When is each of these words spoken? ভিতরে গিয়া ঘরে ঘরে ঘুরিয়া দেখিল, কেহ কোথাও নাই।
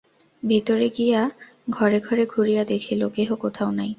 ভিতরে 0.43 0.87
গিয়া 0.89 1.21
ঘরে 1.69 1.99
ঘরে 1.99 2.23
ঘুরিয়া 2.25 2.63
দেখিল, 2.63 3.01
কেহ 3.15 3.29
কোথাও 3.35 3.69
নাই। 3.71 3.89